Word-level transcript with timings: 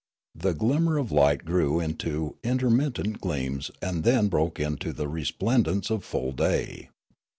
The 0.33 0.55
glim 0.55 0.85
mer 0.85 0.97
of 0.97 1.11
light 1.11 1.45
grew 1.45 1.79
into 1.79 2.35
intermittent 2.43 3.21
gleams 3.21 3.69
and 3.83 4.03
then 4.03 4.29
broke 4.29 4.59
into 4.59 4.93
the 4.93 5.07
resplendence 5.07 5.91
of 5.91 6.03
full 6.03 6.31
day. 6.31 6.89